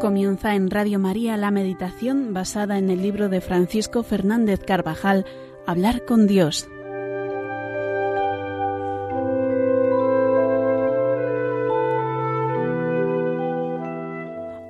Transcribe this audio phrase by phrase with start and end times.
[0.00, 5.26] Comienza en Radio María la meditación basada en el libro de Francisco Fernández Carvajal,
[5.66, 6.68] Hablar con Dios.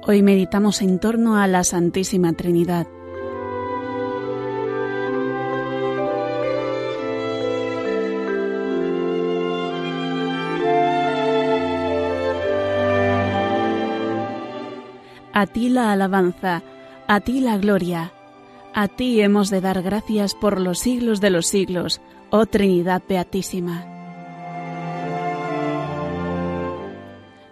[0.06, 2.86] Hoy meditamos en torno a la Santísima Trinidad.
[15.38, 16.64] A ti la alabanza,
[17.06, 18.12] a ti la gloria,
[18.74, 23.86] a ti hemos de dar gracias por los siglos de los siglos, oh Trinidad Beatísima.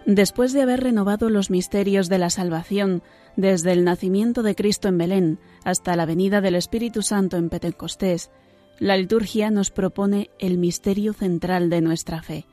[0.05, 3.03] Después de haber renovado los misterios de la salvación,
[3.37, 8.31] desde el nacimiento de Cristo en Belén hasta la venida del Espíritu Santo en Pentecostés,
[8.79, 12.47] la liturgia nos propone el misterio central de nuestra fe,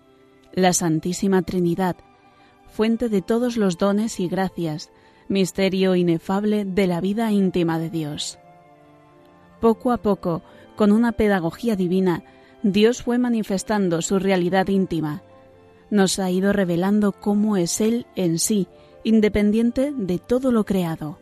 [0.53, 1.97] la Santísima Trinidad,
[2.69, 4.92] fuente de todos los dones y gracias,
[5.28, 8.39] misterio inefable de la vida íntima de Dios.
[9.61, 10.42] Poco a poco,
[10.77, 12.25] con una pedagogía divina,
[12.62, 15.22] Dios fue manifestando su realidad íntima.
[15.91, 18.69] Nos ha ido revelando cómo es Él en sí,
[19.05, 21.19] independiente de todo lo creado.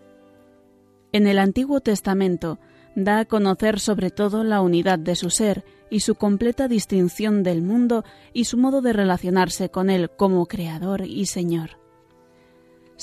[1.12, 2.58] En el Antiguo Testamento
[2.94, 7.60] da a conocer sobre todo la unidad de su ser y su completa distinción del
[7.60, 11.81] mundo y su modo de relacionarse con Él como Creador y Señor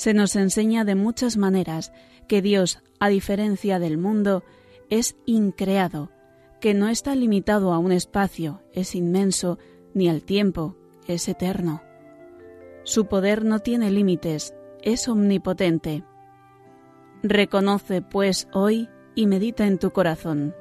[0.00, 1.92] se nos enseña de muchas maneras
[2.26, 4.42] que Dios, a diferencia del mundo,
[4.88, 6.10] es increado,
[6.58, 9.58] que no está limitado a un espacio, es inmenso,
[9.92, 10.74] ni al tiempo,
[11.06, 11.82] es eterno.
[12.82, 16.02] Su poder no tiene límites, es omnipotente.
[17.22, 20.54] Reconoce, pues, hoy y medita en tu corazón.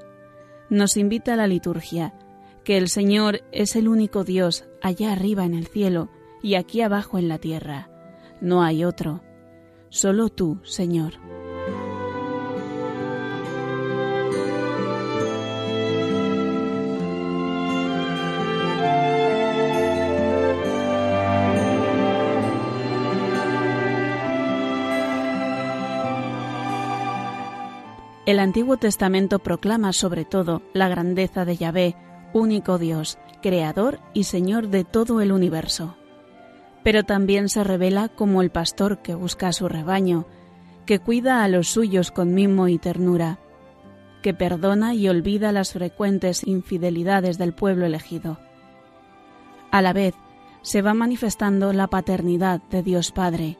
[0.69, 2.13] Nos invita a la liturgia,
[2.65, 6.09] que el Señor es el único Dios allá arriba en el cielo
[6.43, 7.89] y aquí abajo en la tierra.
[8.41, 9.21] No hay otro
[9.89, 11.13] solo tú, Señor.
[28.25, 31.95] El Antiguo Testamento proclama sobre todo la grandeza de Yahvé,
[32.31, 35.98] único Dios, Creador y Señor de todo el universo
[36.83, 40.25] pero también se revela como el pastor que busca a su rebaño,
[40.85, 43.39] que cuida a los suyos con mimo y ternura,
[44.21, 48.39] que perdona y olvida las frecuentes infidelidades del pueblo elegido.
[49.71, 50.15] A la vez,
[50.61, 53.57] se va manifestando la paternidad de Dios Padre,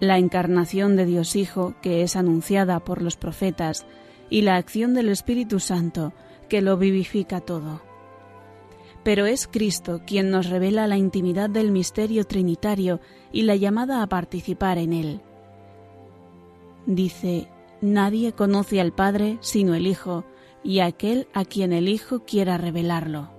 [0.00, 3.86] la encarnación de Dios Hijo que es anunciada por los profetas
[4.30, 6.12] y la acción del Espíritu Santo
[6.48, 7.89] que lo vivifica todo
[9.02, 13.00] pero es Cristo quien nos revela la intimidad del misterio trinitario
[13.32, 15.20] y la llamada a participar en él.
[16.86, 17.48] Dice,
[17.80, 20.24] nadie conoce al Padre sino el Hijo,
[20.62, 23.30] y aquel a quien el Hijo quiera revelarlo.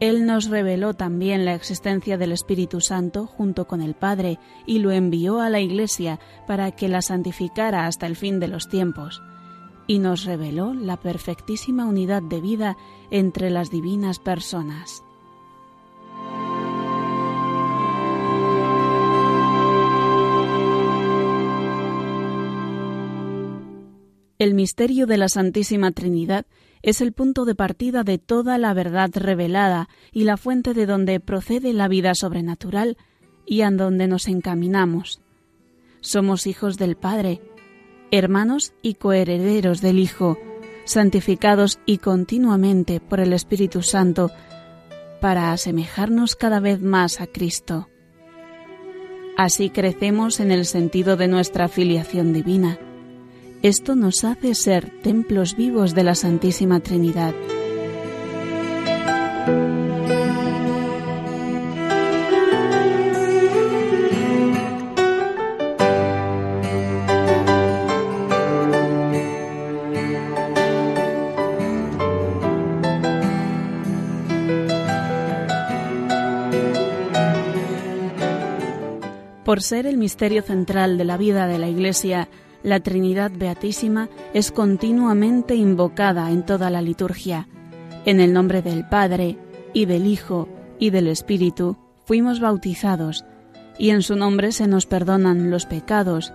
[0.00, 4.90] Él nos reveló también la existencia del Espíritu Santo junto con el Padre y lo
[4.90, 9.22] envió a la Iglesia para que la santificara hasta el fin de los tiempos
[9.86, 12.76] y nos reveló la perfectísima unidad de vida
[13.10, 15.04] entre las divinas personas.
[24.38, 26.44] El misterio de la Santísima Trinidad
[26.82, 31.18] es el punto de partida de toda la verdad revelada y la fuente de donde
[31.18, 32.98] procede la vida sobrenatural
[33.46, 35.20] y a donde nos encaminamos.
[36.00, 37.40] Somos hijos del Padre,
[38.18, 40.38] hermanos y coherederos del Hijo,
[40.84, 44.30] santificados y continuamente por el Espíritu Santo,
[45.20, 47.88] para asemejarnos cada vez más a Cristo.
[49.36, 52.78] Así crecemos en el sentido de nuestra filiación divina.
[53.62, 57.34] Esto nos hace ser templos vivos de la Santísima Trinidad.
[79.54, 82.28] Por ser el misterio central de la vida de la Iglesia,
[82.64, 87.46] la Trinidad Beatísima es continuamente invocada en toda la liturgia.
[88.04, 89.38] En el nombre del Padre,
[89.72, 90.48] y del Hijo,
[90.80, 93.24] y del Espíritu, fuimos bautizados,
[93.78, 96.32] y en su nombre se nos perdonan los pecados.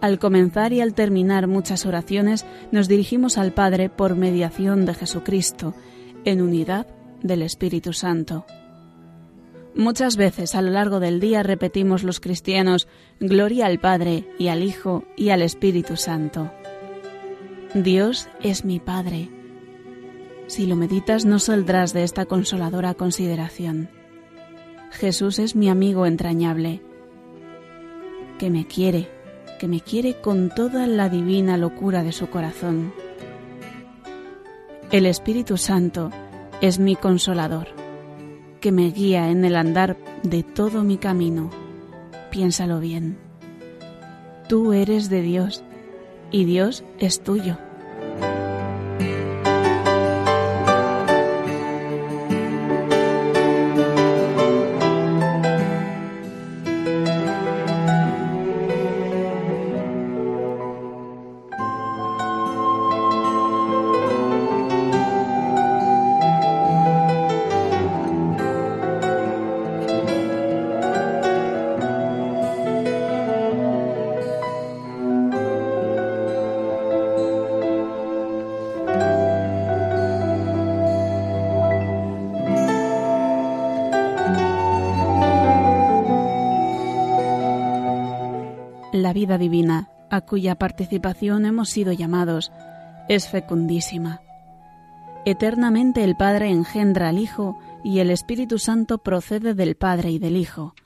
[0.00, 5.74] Al comenzar y al terminar muchas oraciones nos dirigimos al Padre por mediación de Jesucristo,
[6.24, 6.86] en unidad
[7.20, 8.46] del Espíritu Santo.
[9.78, 12.88] Muchas veces a lo largo del día repetimos los cristianos
[13.20, 16.50] Gloria al Padre y al Hijo y al Espíritu Santo.
[17.74, 19.30] Dios es mi Padre.
[20.48, 23.88] Si lo meditas no saldrás de esta consoladora consideración.
[24.90, 26.82] Jesús es mi amigo entrañable,
[28.40, 29.08] que me quiere,
[29.60, 32.92] que me quiere con toda la divina locura de su corazón.
[34.90, 36.10] El Espíritu Santo
[36.60, 37.68] es mi consolador,
[38.60, 41.50] que me guía en el andar de todo mi camino.
[42.30, 43.18] Piénsalo bien.
[44.48, 45.62] Tú eres de Dios
[46.30, 47.58] y Dios es tuyo.
[89.18, 92.52] Vida divina, a cuya participación hemos sido llamados,
[93.08, 94.20] es fecundísima.
[95.24, 100.36] Eternamente el Padre engendra al Hijo y el Espíritu Santo procede del Padre y del
[100.36, 100.76] Hijo.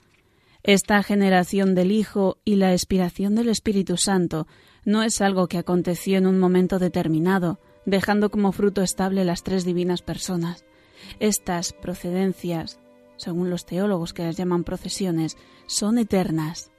[0.62, 4.46] Esta generación del Hijo y la expiración del Espíritu Santo
[4.86, 9.66] no es algo que aconteció en un momento determinado, dejando como fruto estable las tres
[9.66, 10.64] divinas personas.
[11.20, 12.80] Estas procedencias,
[13.16, 15.36] según los teólogos que las llaman procesiones,
[15.66, 16.71] son eternas.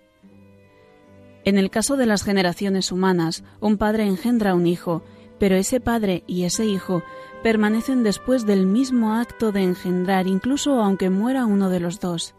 [1.45, 5.03] En el caso de las generaciones humanas, un padre engendra un hijo,
[5.39, 7.03] pero ese padre y ese hijo
[7.43, 12.35] permanecen después del mismo acto de engendrar, incluso aunque muera uno de los dos.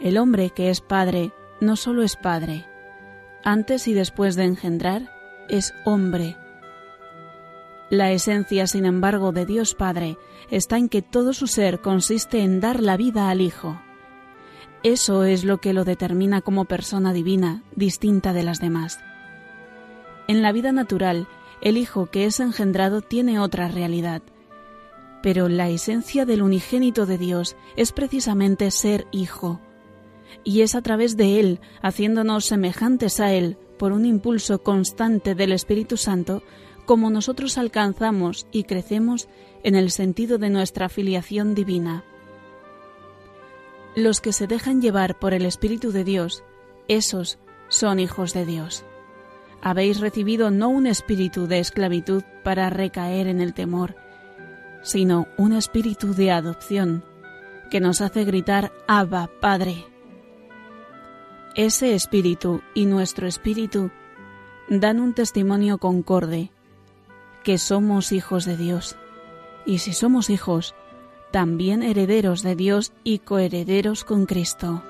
[0.00, 2.66] El hombre que es padre no solo es padre,
[3.42, 5.10] antes y después de engendrar,
[5.48, 6.36] es hombre.
[7.88, 10.18] La esencia, sin embargo, de Dios Padre
[10.50, 13.80] está en que todo su ser consiste en dar la vida al Hijo.
[14.82, 18.98] Eso es lo que lo determina como persona divina, distinta de las demás.
[20.26, 21.28] En la vida natural,
[21.60, 24.22] el Hijo que es engendrado tiene otra realidad,
[25.22, 29.60] pero la esencia del unigénito de Dios es precisamente ser Hijo,
[30.44, 35.52] y es a través de Él, haciéndonos semejantes a Él por un impulso constante del
[35.52, 36.42] Espíritu Santo,
[36.86, 39.28] como nosotros alcanzamos y crecemos
[39.62, 42.04] en el sentido de nuestra filiación divina.
[43.96, 46.44] Los que se dejan llevar por el Espíritu de Dios,
[46.86, 47.38] esos
[47.68, 48.84] son hijos de Dios.
[49.62, 53.94] Habéis recibido no un espíritu de esclavitud para recaer en el temor,
[54.82, 57.04] sino un espíritu de adopción
[57.70, 59.84] que nos hace gritar Abba, Padre.
[61.54, 63.90] Ese espíritu y nuestro espíritu
[64.68, 66.50] dan un testimonio concorde
[67.42, 68.96] que somos hijos de Dios.
[69.66, 70.74] Y si somos hijos,
[71.30, 74.82] también herederos de Dios y coherederos con Cristo.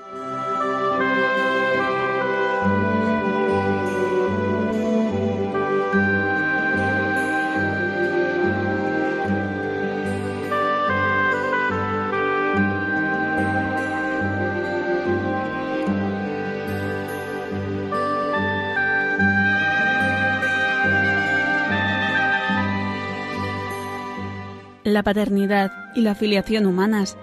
[24.83, 27.17] La paternidad y la filiación humanas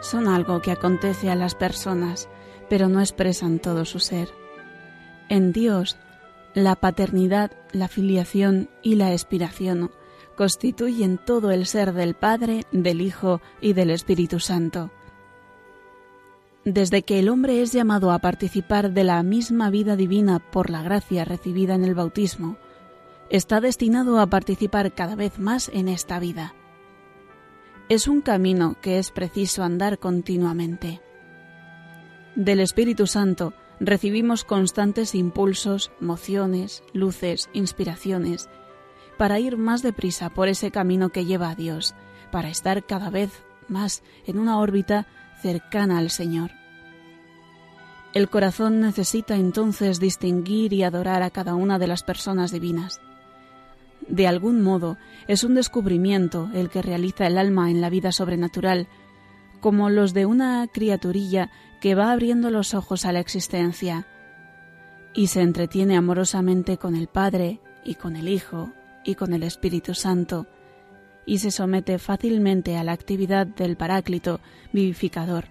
[0.00, 2.28] son algo que acontece a las personas,
[2.68, 4.28] pero no expresan todo su ser.
[5.28, 5.96] En Dios,
[6.54, 9.90] la paternidad, la filiación y la expiración
[10.36, 14.90] constituyen todo el ser del Padre, del Hijo y del Espíritu Santo.
[16.64, 20.82] Desde que el hombre es llamado a participar de la misma vida divina por la
[20.82, 22.56] gracia recibida en el bautismo,
[23.30, 26.54] está destinado a participar cada vez más en esta vida
[27.88, 31.00] es un camino que es preciso andar continuamente.
[32.34, 38.48] Del Espíritu Santo recibimos constantes impulsos, mociones, luces, inspiraciones,
[39.18, 41.94] para ir más deprisa por ese camino que lleva a Dios,
[42.30, 43.30] para estar cada vez
[43.68, 45.06] más en una órbita
[45.40, 46.52] cercana al Señor.
[48.14, 53.00] El corazón necesita entonces distinguir y adorar a cada una de las personas divinas
[54.12, 58.86] de algún modo, es un descubrimiento el que realiza el alma en la vida sobrenatural,
[59.60, 61.50] como los de una criaturilla
[61.80, 64.06] que va abriendo los ojos a la existencia
[65.14, 69.94] y se entretiene amorosamente con el Padre y con el Hijo y con el Espíritu
[69.94, 70.46] Santo,
[71.24, 74.40] y se somete fácilmente a la actividad del Paráclito
[74.72, 75.46] vivificador.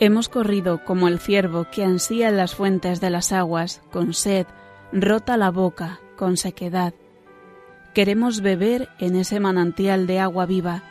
[0.00, 4.46] Hemos corrido como el ciervo que ansía en las fuentes de las aguas, con sed,
[4.92, 6.94] rota la boca, con sequedad.
[7.94, 10.84] Queremos beber en ese manantial de agua viva.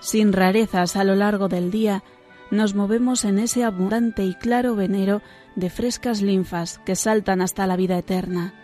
[0.00, 2.02] Sin rarezas a lo largo del día,
[2.50, 5.20] nos movemos en ese abundante y claro venero
[5.54, 8.54] de frescas linfas que saltan hasta la vida eterna.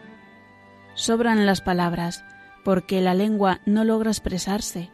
[0.94, 2.25] Sobran las palabras,
[2.64, 4.90] porque la lengua no logra expresarse.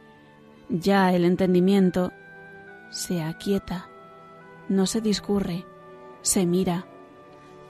[0.68, 2.12] Ya el entendimiento
[2.90, 3.88] se aquieta
[4.68, 5.66] no se discurre,
[6.22, 6.86] se mira,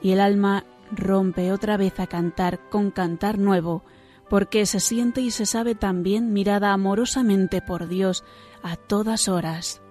[0.01, 3.83] y el alma rompe otra vez a cantar con cantar nuevo,
[4.29, 8.23] porque se siente y se sabe también mirada amorosamente por Dios
[8.63, 9.81] a todas horas.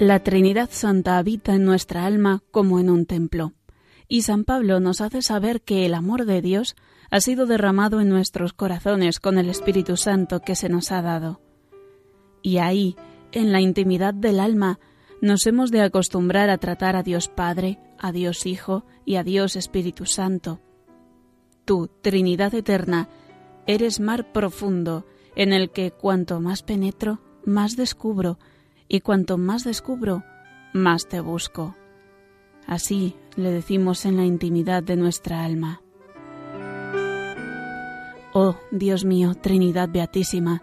[0.00, 3.52] La Trinidad Santa habita en nuestra alma como en un templo,
[4.08, 6.74] y San Pablo nos hace saber que el amor de Dios
[7.10, 11.42] ha sido derramado en nuestros corazones con el Espíritu Santo que se nos ha dado.
[12.40, 12.96] Y ahí,
[13.32, 14.80] en la intimidad del alma,
[15.20, 19.54] nos hemos de acostumbrar a tratar a Dios Padre, a Dios Hijo y a Dios
[19.54, 20.62] Espíritu Santo.
[21.66, 23.10] Tú, Trinidad Eterna,
[23.66, 25.04] eres mar profundo,
[25.36, 28.38] en el que cuanto más penetro, más descubro,
[28.90, 30.24] y cuanto más descubro,
[30.74, 31.76] más te busco.
[32.66, 35.80] Así le decimos en la intimidad de nuestra alma.
[38.34, 40.62] Oh Dios mío, Trinidad Beatísima,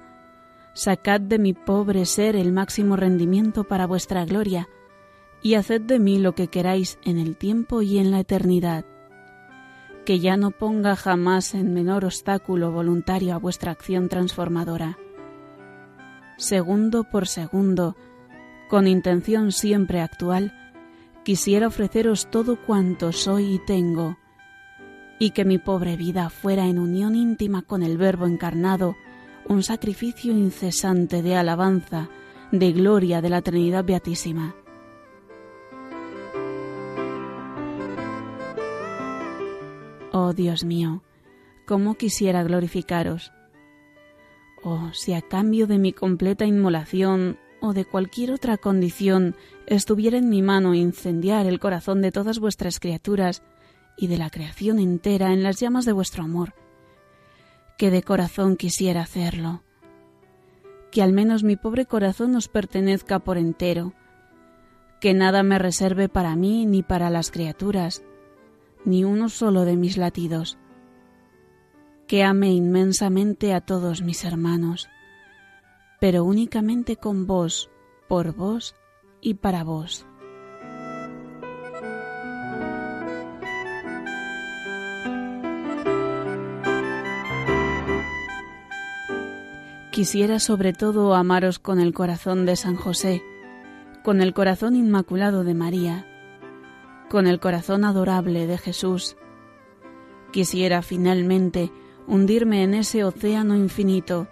[0.73, 4.67] sacad de mi pobre ser el máximo rendimiento para vuestra gloria,
[5.41, 8.85] y haced de mí lo que queráis en el tiempo y en la eternidad.
[10.05, 14.97] Que ya no ponga jamás en menor obstáculo voluntario a vuestra acción transformadora.
[16.37, 17.95] Segundo por segundo,
[18.67, 20.53] con intención siempre actual,
[21.23, 24.17] quisiera ofreceros todo cuanto soy y tengo,
[25.19, 28.95] y que mi pobre vida fuera en unión íntima con el Verbo encarnado,
[29.47, 32.09] un sacrificio incesante de alabanza,
[32.51, 34.55] de gloria de la Trinidad Beatísima.
[40.11, 41.03] Oh Dios mío,
[41.65, 43.31] cómo quisiera glorificaros.
[44.63, 49.35] Oh, si a cambio de mi completa inmolación o de cualquier otra condición
[49.65, 53.43] estuviera en mi mano incendiar el corazón de todas vuestras criaturas
[53.97, 56.53] y de la creación entera en las llamas de vuestro amor,
[57.77, 59.63] que de corazón quisiera hacerlo.
[60.91, 63.93] Que al menos mi pobre corazón os pertenezca por entero,
[65.01, 68.03] que nada me reserve para mí ni para las criaturas,
[68.85, 70.57] ni uno solo de mis latidos,
[72.07, 74.87] que ame inmensamente a todos mis hermanos
[75.99, 77.69] pero únicamente con vos,
[78.07, 78.75] por vos
[79.21, 80.05] y para vos.
[89.91, 93.23] Quisiera sobre todo amaros con el corazón de San José,
[94.03, 96.05] con el corazón inmaculado de María,
[97.09, 99.17] con el corazón adorable de Jesús.
[100.31, 101.71] Quisiera finalmente
[102.05, 104.27] hundirme en ese océano infinito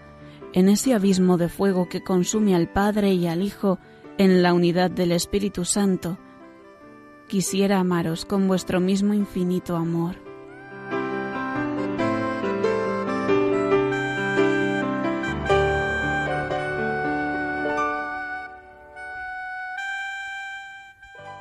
[0.56, 3.78] en ese abismo de fuego que consume al Padre y al Hijo
[4.18, 6.18] en la unidad del Espíritu Santo,
[7.28, 10.16] quisiera amaros con vuestro mismo infinito amor.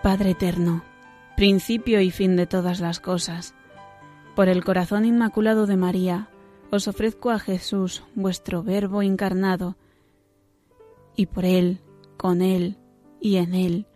[0.02, 0.82] Padre eterno,
[1.36, 3.54] principio y fin de todas las cosas,
[4.34, 6.28] por el corazón inmaculado de María,
[6.70, 9.76] os ofrezco a Jesús, vuestro Verbo encarnado,
[11.16, 11.80] y por Él,
[12.16, 12.76] con Él
[13.20, 13.86] y en Él,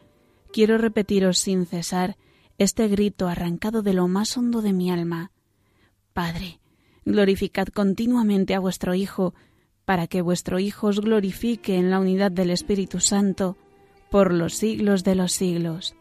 [0.53, 2.17] quiero repetiros sin cesar
[2.59, 5.31] este grito arrancado de lo más hondo de mi alma.
[6.13, 6.61] Padre,
[7.05, 9.35] glorificad continuamente a vuestro Hijo,
[9.85, 13.57] para que vuestro Hijo os glorifique en la unidad del Espíritu Santo,
[14.11, 15.95] por los siglos de los siglos.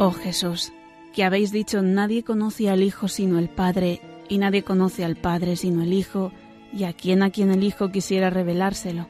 [0.00, 0.72] Oh Jesús,
[1.18, 5.56] que habéis dicho nadie conoce al Hijo sino el Padre, y nadie conoce al Padre
[5.56, 6.30] sino el Hijo,
[6.72, 9.08] y a quien a quien el Hijo quisiera revelárselo.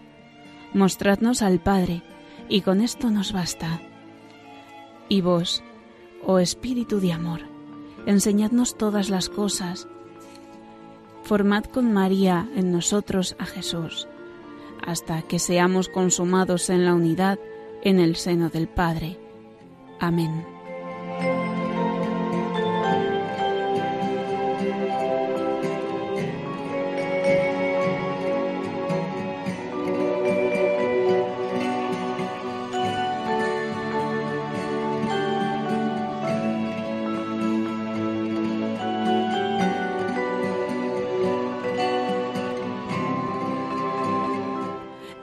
[0.72, 2.02] Mostradnos al Padre,
[2.48, 3.82] y con esto nos basta.
[5.10, 5.62] Y vos,
[6.24, 7.40] oh Espíritu de amor,
[8.06, 9.86] enseñadnos todas las cosas.
[11.24, 14.08] Formad con María en nosotros a Jesús,
[14.82, 17.38] hasta que seamos consumados en la unidad
[17.82, 19.18] en el seno del Padre.
[20.00, 20.57] Amén.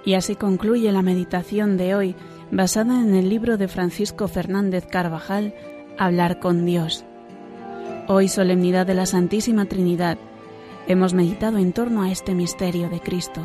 [0.05, 2.15] Y así concluye la meditación de hoy,
[2.51, 5.55] basada en el libro de Francisco Fernández Carvajal,
[5.97, 7.05] Hablar con Dios.
[8.07, 10.19] Hoy, solemnidad de la Santísima Trinidad,
[10.87, 13.41] hemos meditado en torno a este misterio de Cristo.